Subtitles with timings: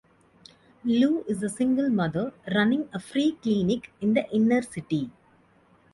[0.83, 5.11] Lu is a single mother running a free clinic in the inner-city.